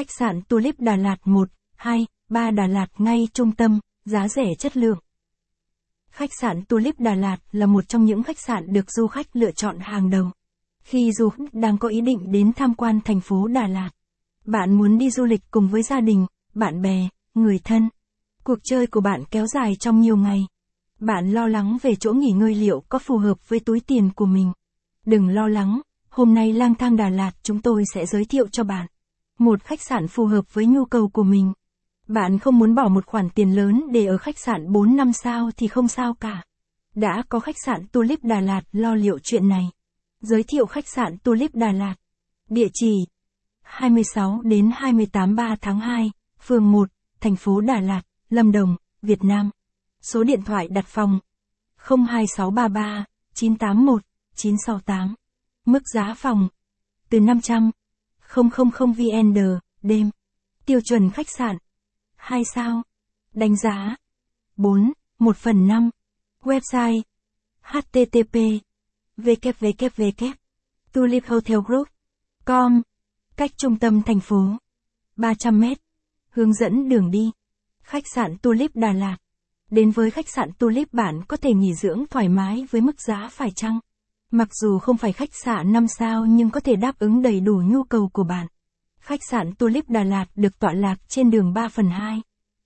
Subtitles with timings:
[0.00, 4.44] Khách sạn Tulip Đà Lạt 1, 2, 3 Đà Lạt ngay trung tâm, giá rẻ
[4.58, 4.98] chất lượng.
[6.10, 9.50] Khách sạn Tulip Đà Lạt là một trong những khách sạn được du khách lựa
[9.50, 10.30] chọn hàng đầu.
[10.82, 13.90] Khi du khách đang có ý định đến tham quan thành phố Đà Lạt,
[14.44, 17.88] bạn muốn đi du lịch cùng với gia đình, bạn bè, người thân.
[18.44, 20.46] Cuộc chơi của bạn kéo dài trong nhiều ngày.
[21.00, 24.26] Bạn lo lắng về chỗ nghỉ ngơi liệu có phù hợp với túi tiền của
[24.26, 24.52] mình.
[25.06, 28.64] Đừng lo lắng, hôm nay lang thang Đà Lạt chúng tôi sẽ giới thiệu cho
[28.64, 28.86] bạn
[29.40, 31.52] một khách sạn phù hợp với nhu cầu của mình.
[32.08, 35.50] Bạn không muốn bỏ một khoản tiền lớn để ở khách sạn 4 năm sao
[35.56, 36.44] thì không sao cả.
[36.94, 39.70] Đã có khách sạn Tulip Đà Lạt lo liệu chuyện này.
[40.20, 41.94] Giới thiệu khách sạn Tulip Đà Lạt.
[42.48, 42.94] Địa chỉ
[43.62, 49.24] 26 đến 28 3 tháng 2, phường 1, thành phố Đà Lạt, Lâm Đồng, Việt
[49.24, 49.50] Nam.
[50.00, 51.18] Số điện thoại đặt phòng
[51.76, 54.02] 02633 981
[54.34, 55.14] 968.
[55.66, 56.48] Mức giá phòng
[57.10, 57.70] từ 500
[58.34, 59.34] VN
[59.82, 60.10] đêm.
[60.66, 61.56] Tiêu chuẩn khách sạn
[62.16, 62.82] 2 sao.
[63.34, 63.96] Đánh giá
[64.56, 65.90] 4, 1 phần 5.
[66.42, 67.02] Website
[67.62, 68.38] http
[69.16, 70.32] www
[70.92, 72.82] tuliphotelgroup.com
[73.36, 74.56] Cách trung tâm thành phố
[75.16, 75.78] 300 mét.
[76.30, 77.30] Hướng dẫn đường đi.
[77.82, 79.16] Khách sạn Tulip Đà Lạt.
[79.70, 83.28] Đến với khách sạn Tulip bạn có thể nghỉ dưỡng thoải mái với mức giá
[83.32, 83.80] phải chăng.
[84.30, 87.62] Mặc dù không phải khách sạn 5 sao nhưng có thể đáp ứng đầy đủ
[87.64, 88.46] nhu cầu của bạn.
[89.00, 92.22] Khách sạn Tulip Đà Lạt được tọa lạc trên đường 3 phần 2,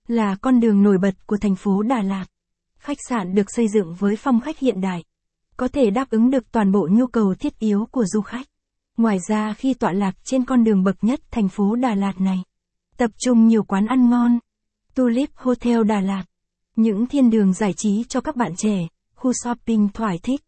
[0.09, 2.25] là con đường nổi bật của thành phố Đà Lạt.
[2.79, 5.05] Khách sạn được xây dựng với phong cách hiện đại,
[5.57, 8.47] có thể đáp ứng được toàn bộ nhu cầu thiết yếu của du khách.
[8.97, 12.39] Ngoài ra khi tọa lạc trên con đường bậc nhất thành phố Đà Lạt này,
[12.97, 14.39] tập trung nhiều quán ăn ngon.
[14.95, 16.25] Tulip Hotel Đà Lạt,
[16.77, 20.41] những thiên đường giải trí cho các bạn trẻ, khu shopping thoải thích.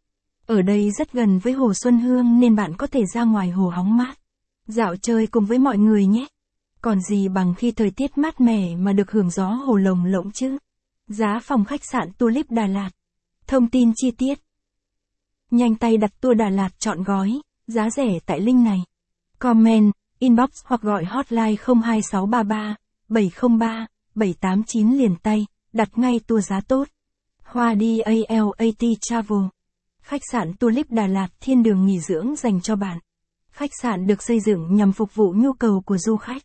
[0.46, 3.68] Ở đây rất gần với Hồ Xuân Hương nên bạn có thể ra ngoài hồ
[3.68, 4.18] hóng mát.
[4.66, 6.26] Dạo chơi cùng với mọi người nhé.
[6.80, 10.30] Còn gì bằng khi thời tiết mát mẻ mà được hưởng gió hồ lồng lộng
[10.32, 10.58] chứ.
[11.08, 12.90] Giá phòng khách sạn Tulip Đà Lạt.
[13.46, 14.38] Thông tin chi tiết.
[15.50, 18.84] Nhanh tay đặt tour Đà Lạt chọn gói, giá rẻ tại link này.
[19.38, 22.76] Comment, inbox hoặc gọi hotline 02633
[23.08, 26.88] 703 789 liền tay, đặt ngay tour giá tốt.
[27.42, 29.38] Hoa đi ALAT Travel.
[30.06, 32.98] Khách sạn Tulip Đà Lạt thiên đường nghỉ dưỡng dành cho bạn.
[33.50, 36.42] Khách sạn được xây dựng nhằm phục vụ nhu cầu của du khách.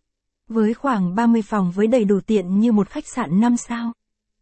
[0.47, 3.91] Với khoảng 30 phòng với đầy đủ tiện như một khách sạn 5 sao.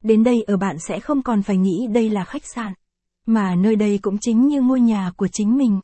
[0.04, 2.74] Đến đây ở bạn sẽ không còn phải nghĩ đây là khách sạn.
[3.26, 5.80] Mà nơi đây cũng chính như ngôi nhà của chính mình.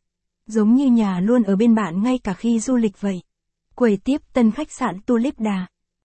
[0.47, 3.21] Giống như nhà luôn ở bên bạn ngay cả khi du lịch vậy.
[3.75, 5.67] Quầy tiếp tân khách sạn Tulip Đà.